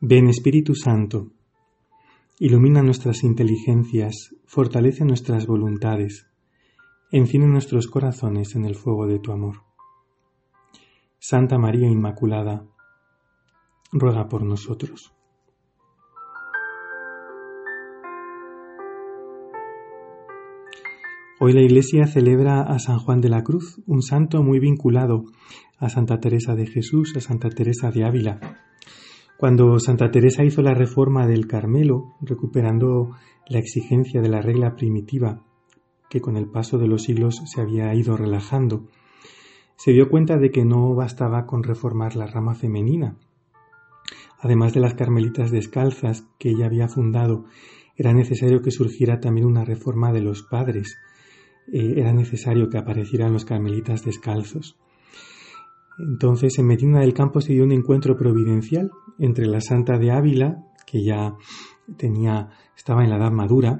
Ven 0.00 0.28
Espíritu 0.28 0.76
Santo, 0.76 1.32
ilumina 2.38 2.84
nuestras 2.84 3.24
inteligencias, 3.24 4.32
fortalece 4.46 5.04
nuestras 5.04 5.48
voluntades, 5.48 6.28
enciende 7.10 7.48
nuestros 7.48 7.88
corazones 7.88 8.54
en 8.54 8.64
el 8.64 8.76
fuego 8.76 9.08
de 9.08 9.18
tu 9.18 9.32
amor. 9.32 9.64
Santa 11.18 11.58
María 11.58 11.88
Inmaculada, 11.88 12.64
ruega 13.90 14.28
por 14.28 14.44
nosotros. 14.44 15.12
Hoy 21.40 21.52
la 21.54 21.62
Iglesia 21.62 22.06
celebra 22.06 22.62
a 22.62 22.78
San 22.78 23.00
Juan 23.00 23.20
de 23.20 23.30
la 23.30 23.42
Cruz, 23.42 23.82
un 23.84 24.02
santo 24.02 24.44
muy 24.44 24.60
vinculado 24.60 25.24
a 25.76 25.88
Santa 25.88 26.20
Teresa 26.20 26.54
de 26.54 26.68
Jesús, 26.68 27.16
a 27.16 27.20
Santa 27.20 27.50
Teresa 27.50 27.90
de 27.90 28.04
Ávila. 28.04 28.64
Cuando 29.38 29.78
Santa 29.78 30.10
Teresa 30.10 30.42
hizo 30.42 30.62
la 30.62 30.74
reforma 30.74 31.28
del 31.28 31.46
Carmelo, 31.46 32.16
recuperando 32.20 33.12
la 33.48 33.60
exigencia 33.60 34.20
de 34.20 34.28
la 34.28 34.42
regla 34.42 34.74
primitiva, 34.74 35.44
que 36.10 36.20
con 36.20 36.36
el 36.36 36.48
paso 36.48 36.76
de 36.76 36.88
los 36.88 37.04
siglos 37.04 37.40
se 37.44 37.60
había 37.60 37.94
ido 37.94 38.16
relajando, 38.16 38.88
se 39.76 39.92
dio 39.92 40.08
cuenta 40.08 40.38
de 40.38 40.50
que 40.50 40.64
no 40.64 40.92
bastaba 40.96 41.46
con 41.46 41.62
reformar 41.62 42.16
la 42.16 42.26
rama 42.26 42.56
femenina. 42.56 43.16
Además 44.40 44.74
de 44.74 44.80
las 44.80 44.94
carmelitas 44.94 45.52
descalzas 45.52 46.26
que 46.40 46.50
ella 46.50 46.66
había 46.66 46.88
fundado, 46.88 47.44
era 47.94 48.12
necesario 48.12 48.60
que 48.60 48.72
surgiera 48.72 49.20
también 49.20 49.46
una 49.46 49.64
reforma 49.64 50.12
de 50.12 50.20
los 50.20 50.42
padres, 50.42 50.98
eh, 51.72 51.94
era 51.96 52.12
necesario 52.12 52.68
que 52.70 52.78
aparecieran 52.78 53.32
los 53.32 53.44
carmelitas 53.44 54.04
descalzos. 54.04 54.76
Entonces 55.98 56.58
en 56.58 56.66
Medina 56.66 57.00
del 57.00 57.14
Campo 57.14 57.40
se 57.40 57.52
dio 57.52 57.64
un 57.64 57.72
encuentro 57.72 58.16
providencial 58.16 58.90
entre 59.18 59.46
la 59.46 59.60
Santa 59.60 59.98
de 59.98 60.10
Ávila, 60.10 60.64
que 60.86 61.02
ya 61.02 61.34
tenía, 61.96 62.50
estaba 62.76 63.02
en 63.02 63.10
la 63.10 63.16
edad 63.16 63.32
madura, 63.32 63.78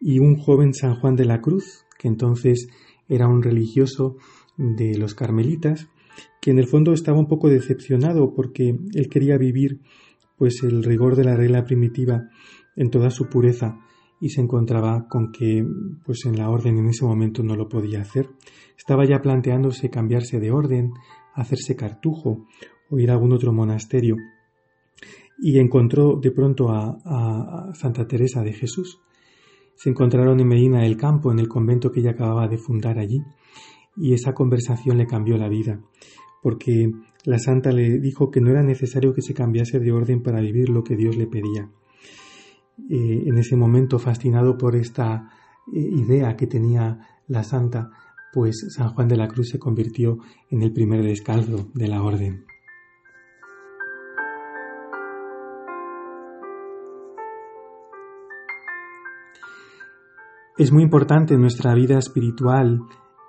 y 0.00 0.18
un 0.18 0.36
joven 0.36 0.74
San 0.74 0.96
Juan 0.96 1.16
de 1.16 1.24
la 1.24 1.40
Cruz, 1.40 1.84
que 1.98 2.08
entonces 2.08 2.68
era 3.08 3.28
un 3.28 3.42
religioso 3.42 4.16
de 4.56 4.98
los 4.98 5.14
carmelitas, 5.14 5.88
que 6.40 6.50
en 6.50 6.58
el 6.58 6.66
fondo 6.66 6.92
estaba 6.92 7.18
un 7.18 7.28
poco 7.28 7.48
decepcionado 7.48 8.34
porque 8.34 8.78
él 8.92 9.08
quería 9.08 9.38
vivir 9.38 9.80
pues 10.36 10.62
el 10.62 10.82
rigor 10.82 11.16
de 11.16 11.24
la 11.24 11.36
regla 11.36 11.64
primitiva 11.64 12.28
en 12.76 12.90
toda 12.90 13.10
su 13.10 13.28
pureza 13.28 13.78
y 14.20 14.30
se 14.30 14.40
encontraba 14.40 15.06
con 15.08 15.32
que 15.32 15.66
pues 16.04 16.24
en 16.26 16.36
la 16.36 16.48
orden 16.48 16.78
en 16.78 16.88
ese 16.88 17.04
momento 17.04 17.42
no 17.42 17.56
lo 17.56 17.68
podía 17.68 18.00
hacer. 18.00 18.30
Estaba 18.76 19.04
ya 19.04 19.20
planteándose 19.20 19.90
cambiarse 19.90 20.40
de 20.40 20.50
orden, 20.50 20.92
hacerse 21.34 21.76
cartujo 21.76 22.46
o 22.90 22.98
ir 22.98 23.10
a 23.10 23.14
algún 23.14 23.32
otro 23.32 23.52
monasterio 23.52 24.16
y 25.38 25.58
encontró 25.58 26.18
de 26.20 26.30
pronto 26.30 26.70
a, 26.70 27.72
Santa 27.74 28.06
Teresa 28.06 28.42
de 28.42 28.52
Jesús. 28.52 29.00
Se 29.74 29.90
encontraron 29.90 30.38
en 30.38 30.46
Medina 30.46 30.82
del 30.82 30.96
Campo, 30.96 31.32
en 31.32 31.40
el 31.40 31.48
convento 31.48 31.90
que 31.90 32.00
ella 32.00 32.12
acababa 32.12 32.46
de 32.46 32.58
fundar 32.58 32.98
allí, 32.98 33.20
y 33.96 34.14
esa 34.14 34.32
conversación 34.32 34.98
le 34.98 35.06
cambió 35.06 35.36
la 35.36 35.48
vida, 35.48 35.80
porque 36.42 36.92
la 37.24 37.38
santa 37.38 37.72
le 37.72 37.98
dijo 37.98 38.30
que 38.30 38.40
no 38.40 38.50
era 38.50 38.62
necesario 38.62 39.12
que 39.12 39.22
se 39.22 39.34
cambiase 39.34 39.80
de 39.80 39.92
orden 39.92 40.22
para 40.22 40.40
vivir 40.40 40.68
lo 40.68 40.84
que 40.84 40.96
Dios 40.96 41.16
le 41.16 41.26
pedía. 41.26 41.70
Eh, 42.90 43.24
en 43.26 43.38
ese 43.38 43.56
momento, 43.56 43.98
fascinado 43.98 44.58
por 44.58 44.76
esta 44.76 45.30
eh, 45.72 45.78
idea 45.78 46.36
que 46.36 46.46
tenía 46.46 47.22
la 47.28 47.42
santa, 47.42 47.90
pues 48.32 48.66
San 48.74 48.90
Juan 48.90 49.08
de 49.08 49.16
la 49.16 49.28
Cruz 49.28 49.50
se 49.50 49.58
convirtió 49.58 50.18
en 50.50 50.62
el 50.62 50.72
primer 50.72 51.02
descalzo 51.02 51.70
de 51.72 51.88
la 51.88 52.02
orden. 52.02 52.44
Es 60.56 60.70
muy 60.70 60.84
importante 60.84 61.34
en 61.34 61.40
nuestra 61.40 61.74
vida 61.74 61.98
espiritual, 61.98 62.80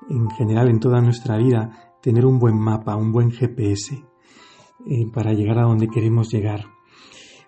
en 0.10 0.30
general 0.30 0.70
en 0.70 0.80
toda 0.80 1.02
nuestra 1.02 1.38
vida, 1.38 1.96
tener 2.02 2.26
un 2.26 2.38
buen 2.38 2.56
mapa, 2.56 2.96
un 2.96 3.12
buen 3.12 3.32
GPS 3.32 3.96
eh, 4.86 5.12
para 5.12 5.34
llegar 5.34 5.58
a 5.58 5.64
donde 5.64 5.88
queremos 5.88 6.32
llegar. 6.32 6.66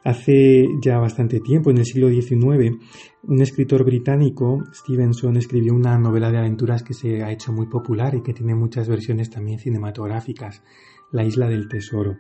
Hace 0.08 0.70
ya 0.80 1.00
bastante 1.00 1.42
tiempo, 1.42 1.70
en 1.70 1.80
el 1.80 1.86
siglo 1.86 2.08
XIX, 2.08 2.78
un 3.24 3.42
escritor 3.42 3.84
británico, 3.84 4.64
Stevenson, 4.72 5.36
escribió 5.36 5.74
una 5.74 5.98
novela 5.98 6.32
de 6.32 6.38
aventuras 6.38 6.82
que 6.82 6.94
se 6.94 7.22
ha 7.24 7.32
hecho 7.34 7.52
muy 7.52 7.68
popular 7.68 8.16
y 8.16 8.22
que 8.22 8.32
tiene 8.34 8.56
muchas 8.56 8.88
versiones 8.88 9.30
también 9.30 9.60
cinematográficas, 9.60 10.64
La 11.12 11.26
isla 11.26 11.50
del 11.50 11.68
tesoro. 11.68 12.20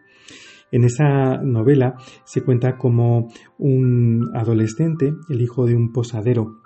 En 0.70 0.84
esa 0.84 1.38
novela 1.38 1.96
se 2.26 2.42
cuenta 2.42 2.78
como 2.78 3.30
un 3.58 4.32
adolescente, 4.36 5.14
el 5.30 5.42
hijo 5.42 5.66
de 5.66 5.76
un 5.76 5.94
posadero 5.94 6.60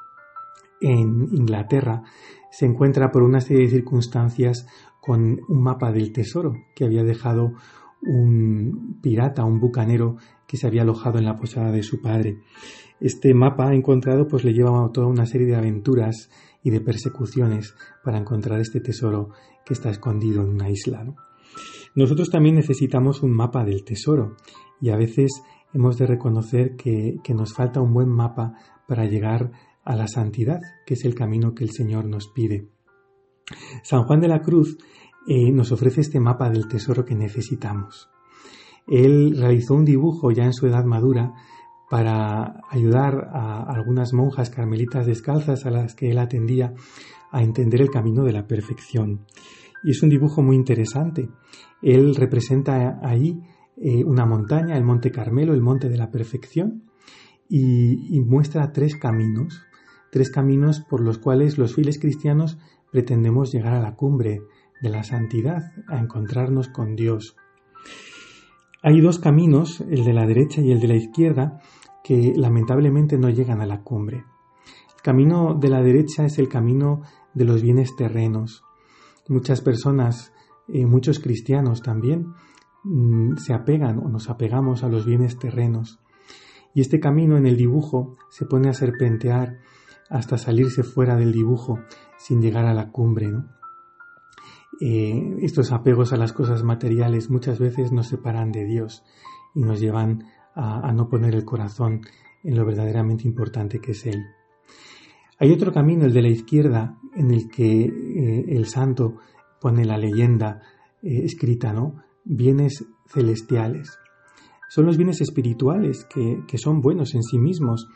en 0.82 1.28
Inglaterra, 1.34 2.02
se 2.50 2.66
encuentra 2.66 3.12
por 3.12 3.22
una 3.22 3.42
serie 3.42 3.66
de 3.66 3.76
circunstancias 3.76 4.66
con 5.00 5.40
un 5.48 5.62
mapa 5.62 5.92
del 5.92 6.14
tesoro 6.14 6.56
que 6.76 6.84
había 6.84 7.03
dejado 7.03 7.53
un 8.02 9.00
pirata, 9.02 9.46
un 9.46 9.60
bucanero 9.60 10.18
que 10.48 10.58
se 10.58 10.68
había 10.68 10.82
alojado 10.82 11.20
en 11.20 11.26
la 11.26 11.38
posada 11.38 11.72
de 11.72 11.84
su 11.84 12.02
padre. 12.02 12.40
Este 13.00 13.34
mapa 13.34 13.74
encontrado 13.74 14.28
pues 14.28 14.44
le 14.44 14.54
lleva 14.54 14.86
a 14.86 14.92
toda 14.92 15.08
una 15.08 15.26
serie 15.26 15.48
de 15.48 15.56
aventuras 15.56 16.30
y 16.64 16.70
de 16.70 16.82
persecuciones 16.82 17.76
para 18.04 18.18
encontrar 18.18 18.60
este 18.60 18.80
tesoro 18.80 19.30
que 19.66 19.74
está 19.74 19.90
escondido 19.90 20.44
en 20.44 20.50
una 20.50 20.70
isla. 20.70 21.06
Nosotros 21.96 22.30
también 22.30 22.56
necesitamos 22.56 23.22
un 23.24 23.32
mapa 23.32 23.66
del 23.66 23.84
tesoro 23.84 24.38
y 24.80 24.90
a 24.90 24.98
veces 24.98 25.42
hemos 25.74 25.98
de 25.98 26.08
reconocer 26.08 26.76
que, 26.76 27.20
nos 27.34 27.54
falta 27.54 27.82
un 27.82 27.94
buen 27.94 28.10
mapa 28.10 28.54
para 28.88 29.06
llegar 29.06 29.52
a 29.84 29.96
la 29.96 30.08
santidad, 30.08 30.60
que 30.86 30.94
es 30.94 31.06
el 31.06 31.16
camino 31.16 31.54
que 31.54 31.64
el 31.64 31.72
Señor 31.72 32.06
nos 32.06 32.28
pide. 32.28 32.68
San 33.84 34.04
Juan 34.04 34.22
de 34.22 34.28
la 34.28 34.42
Cruz 34.42 34.78
eh, 35.28 35.52
nos 35.52 35.72
ofrece 35.72 36.02
este 36.02 36.20
mapa 36.20 36.50
del 36.50 36.68
tesoro 36.68 37.06
que 37.06 37.16
necesitamos. 37.16 38.09
Él 38.88 39.38
realizó 39.38 39.76
un 39.76 39.86
dibujo 39.86 40.32
ya 40.32 40.46
en 40.46 40.54
su 40.54 40.68
edad 40.68 40.84
madura 40.86 41.34
para 41.90 42.62
ayudar 42.70 43.30
a 43.34 43.64
algunas 43.64 44.14
monjas 44.14 44.50
carmelitas 44.50 45.06
descalzas 45.06 45.66
a 45.66 45.72
las 45.72 45.94
que 45.94 46.09
él 46.09 46.20
atendía 46.20 46.74
a 47.32 47.44
entender 47.44 47.82
el 47.82 47.90
camino 47.90 48.24
de 48.24 48.34
la 48.34 48.48
perfección. 48.48 49.26
Y 49.84 49.92
es 49.92 50.02
un 50.02 50.09
dibujo 50.09 50.42
muy 50.42 50.56
interesante. 50.56 51.30
Él 51.82 52.16
representa 52.16 53.00
ahí 53.03 53.42
eh, 53.78 54.03
una 54.06 54.26
montaña, 54.26 54.78
el 54.78 54.84
Monte 54.84 55.12
Carmelo, 55.12 55.53
el 55.53 55.62
Monte 55.62 55.90
de 55.90 55.98
la 55.98 56.12
Perfección, 56.12 56.84
y, 57.50 58.16
y 58.16 58.22
muestra 58.22 58.72
tres 58.72 58.96
caminos, 58.96 59.62
tres 60.12 60.30
caminos 60.30 60.80
por 60.80 61.02
los 61.02 61.18
cuales 61.18 61.58
los 61.58 61.76
fieles 61.76 62.00
cristianos 62.00 62.58
pretendemos 62.92 63.52
llegar 63.52 63.74
a 63.74 63.82
la 63.82 63.96
cumbre 63.96 64.42
de 64.81 64.90
la 64.90 65.03
santidad, 65.03 65.72
a 65.88 66.00
encontrarnos 66.00 66.68
con 66.68 66.96
Dios. 66.96 67.36
Hay 68.84 69.00
dos 69.00 69.19
caminos, 69.19 69.81
el 69.81 70.03
de 70.03 70.14
la 70.14 70.25
derecha 70.25 70.62
y 70.62 70.72
el 70.72 70.80
de 70.80 70.88
la 70.88 70.96
izquierda, 70.96 71.62
que 72.03 72.34
lamentablemente 72.36 73.18
no 73.18 73.30
llegan 73.30 73.62
a 73.62 73.68
la 73.68 73.84
cumbre. 73.84 74.25
El 74.96 75.02
camino 75.03 75.56
de 75.59 75.70
la 75.70 75.81
derecha 75.81 76.25
es 76.25 76.40
el 76.40 76.50
camino 76.50 77.02
de 77.34 77.46
los 77.46 77.62
bienes 77.62 77.96
terrenos. 77.96 78.64
Muchas 79.28 79.62
personas, 79.62 80.34
eh, 80.68 80.86
muchos 80.86 81.20
cristianos 81.20 81.84
también, 81.84 82.34
mm, 82.84 83.38
se 83.38 83.53
apegan 83.53 84.00
o 84.00 84.09
nos 84.09 84.30
apegamos 84.30 84.84
a 84.84 84.90
los 84.90 85.06
bienes 85.06 85.38
terrenos. 85.38 86.00
Y 86.74 86.81
este 86.81 87.00
camino 87.00 87.38
en 87.38 87.46
el 87.46 87.58
dibujo 87.58 88.18
se 88.30 88.46
pone 88.46 88.70
a 88.70 88.74
serpentear 88.74 89.59
hasta 90.09 90.38
salirse 90.38 90.84
fuera 90.84 91.16
del 91.16 91.31
dibujo 91.31 91.80
sin 92.18 92.41
llegar 92.41 92.66
a 92.66 92.74
la 92.74 92.91
cumbre. 92.91 93.28
¿no? 93.28 93.61
Eh, 94.84 95.38
estos 95.42 95.72
apegos 95.72 96.12
a 96.12 96.18
las 96.18 96.34
cosas 96.34 96.64
materiales 96.64 97.30
muchas 97.30 97.60
veces 97.60 97.92
nos 97.92 98.08
separan 98.08 98.52
de 98.52 98.66
Dios 98.66 99.04
y 99.54 99.62
nos 99.62 99.80
llevan 99.80 100.24
a, 100.56 100.92
no 100.92 101.08
poner 101.08 101.36
el 101.36 101.46
corazón 101.46 102.02
en 102.44 102.58
lo 102.58 102.66
verdaderamente 102.66 103.28
importante 103.28 103.80
que 103.80 103.92
es 103.92 104.08
Él. 104.08 104.26
Hay 105.38 105.52
otro 105.52 105.72
camino, 105.72 106.06
el 106.06 106.14
de 106.14 106.24
la 106.24 106.30
izquierda, 106.30 106.98
en 107.16 107.30
el 107.30 107.48
que 107.48 107.84
eh, 107.84 108.46
el 108.48 108.66
santo 108.66 109.18
pone 109.60 109.86
la 109.86 110.00
leyenda 110.00 110.62
eh, 111.04 111.26
escrita, 111.26 111.74
¿no? 111.74 112.02
Bienes 112.26 112.84
celestiales. 113.06 114.00
Son 114.68 114.88
los 114.88 114.98
bienes 114.98 115.22
espirituales 115.22 116.08
que, 116.12 116.44
que 116.48 116.58
son 116.58 116.82
buenos 116.82 117.14
en 117.14 117.22
sí 117.22 117.38
mismos 117.38 117.88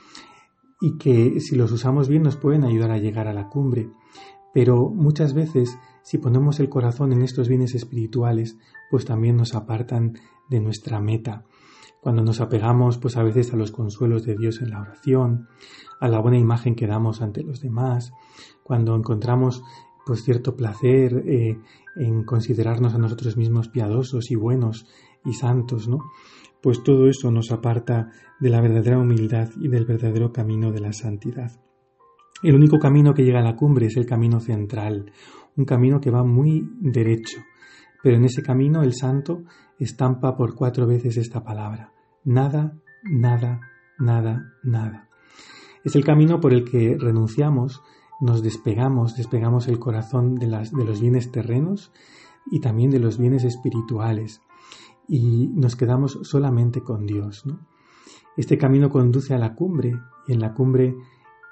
y 0.82 0.98
que 0.98 1.40
si 1.40 1.56
los 1.56 1.72
usamos 1.72 2.10
bien 2.10 2.22
nos 2.22 2.38
pueden 2.38 2.64
ayudar 2.64 2.92
a 2.92 3.00
llegar 3.00 3.28
a 3.28 3.34
la 3.34 3.48
cumbre. 3.50 3.90
Pero 4.56 4.88
muchas 4.88 5.34
veces 5.34 5.78
si 6.02 6.18
ponemos 6.18 6.62
el 6.62 6.70
corazón 6.70 7.12
en 7.12 7.24
estos 7.24 7.50
bienes 7.50 7.76
espirituales, 7.76 8.58
pues 8.90 9.04
también 9.04 9.36
nos 9.36 9.54
apartan 9.54 10.14
de 10.50 10.62
nuestra 10.62 11.02
meta. 11.02 11.44
Cuando 12.00 12.24
nos 12.24 12.40
apegamos, 12.40 12.98
pues 12.98 13.18
a 13.18 13.24
veces 13.24 13.52
a 13.52 13.58
los 13.58 13.72
consuelos 13.72 14.24
de 14.24 14.38
Dios 14.38 14.62
en 14.62 14.70
la 14.70 14.80
oración, 14.80 15.50
a 16.00 16.08
la 16.08 16.22
buena 16.22 16.38
imagen 16.38 16.76
que 16.76 16.88
damos 16.88 17.22
ante 17.22 17.44
los 17.44 17.60
demás, 17.60 18.14
cuando 18.64 18.96
encontramos 18.96 19.62
pues 20.06 20.24
cierto 20.24 20.56
placer 20.56 21.26
eh, 21.28 21.60
en 21.98 22.24
considerarnos 22.24 22.94
a 22.94 22.98
nosotros 22.98 23.36
mismos 23.36 23.68
piadosos 23.68 24.32
y 24.32 24.36
buenos 24.36 24.88
y 25.26 25.34
santos, 25.34 25.90
¿no? 25.90 25.98
pues 26.62 26.82
todo 26.82 27.10
eso 27.10 27.30
nos 27.30 27.52
aparta 27.52 28.10
de 28.40 28.50
la 28.50 28.62
verdadera 28.62 29.00
humildad 29.00 29.50
y 29.60 29.68
del 29.68 29.84
verdadero 29.84 30.32
camino 30.32 30.72
de 30.72 30.80
la 30.80 30.94
santidad. 30.94 31.65
El 32.44 32.56
único 32.56 32.80
camino 32.80 33.14
que 33.14 33.24
llega 33.24 33.40
a 33.40 33.44
la 33.44 33.56
cumbre 33.56 33.88
es 33.88 33.96
el 33.96 34.06
camino 34.06 34.40
central, 34.40 35.12
un 35.56 35.66
camino 35.66 36.02
que 36.02 36.12
va 36.12 36.24
muy 36.24 36.70
derecho, 36.80 37.40
pero 38.04 38.18
en 38.18 38.26
ese 38.26 38.44
camino 38.44 38.84
el 38.84 38.94
santo 38.94 39.44
estampa 39.80 40.36
por 40.36 40.54
cuatro 40.54 40.86
veces 40.86 41.18
esta 41.18 41.44
palabra, 41.44 41.94
nada, 42.26 42.78
nada, 43.04 43.62
nada, 43.98 44.54
nada. 44.64 45.10
Es 45.84 45.96
el 45.96 46.04
camino 46.04 46.40
por 46.42 46.54
el 46.54 46.66
que 46.66 46.98
renunciamos, 47.00 47.82
nos 48.20 48.44
despegamos, 48.44 49.16
despegamos 49.16 49.68
el 49.68 49.80
corazón 49.80 50.36
de, 50.36 50.48
los 50.48 51.00
bienes 51.00 51.32
terrenos 51.32 51.94
y 52.52 52.60
también 52.60 52.92
de 52.92 53.00
los 53.00 53.18
bienes 53.18 53.44
espirituales 53.44 54.42
y 55.08 55.48
nos 55.54 55.76
quedamos 55.76 56.20
solamente 56.24 56.82
con 56.82 57.06
Dios. 57.06 57.44
Este 58.36 58.58
camino 58.58 58.90
conduce 58.90 59.34
a 59.34 59.38
la 59.38 59.56
cumbre 59.56 59.94
y 60.28 60.34
en 60.34 60.40
la 60.42 60.54
cumbre 60.54 60.96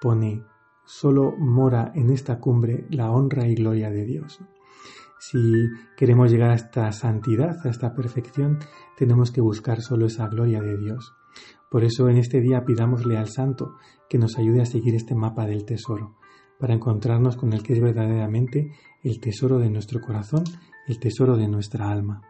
pone 0.01 0.43
solo 0.85 1.33
mora 1.37 1.91
en 1.95 2.09
esta 2.09 2.39
cumbre 2.39 2.85
la 2.89 3.11
honra 3.11 3.47
y 3.47 3.55
gloria 3.55 3.89
de 3.89 4.05
Dios. 4.05 4.39
Si 5.19 5.37
queremos 5.95 6.31
llegar 6.31 6.49
a 6.49 6.55
esta 6.55 6.91
santidad, 6.91 7.55
a 7.65 7.69
esta 7.69 7.93
perfección, 7.93 8.59
tenemos 8.97 9.31
que 9.31 9.39
buscar 9.39 9.81
solo 9.81 10.07
esa 10.07 10.27
gloria 10.27 10.61
de 10.61 10.77
Dios. 10.77 11.15
Por 11.69 11.83
eso 11.85 12.09
en 12.09 12.17
este 12.17 12.41
día 12.41 12.65
pidámosle 12.65 13.17
al 13.17 13.29
Santo 13.29 13.75
que 14.09 14.17
nos 14.17 14.37
ayude 14.37 14.61
a 14.61 14.65
seguir 14.65 14.95
este 14.95 15.15
mapa 15.15 15.45
del 15.45 15.65
tesoro, 15.65 16.17
para 16.59 16.73
encontrarnos 16.73 17.37
con 17.37 17.53
el 17.53 17.63
que 17.63 17.73
es 17.73 17.79
verdaderamente 17.79 18.73
el 19.01 19.19
tesoro 19.19 19.59
de 19.59 19.69
nuestro 19.69 20.01
corazón, 20.01 20.43
el 20.87 20.99
tesoro 20.99 21.37
de 21.37 21.47
nuestra 21.47 21.89
alma. 21.89 22.21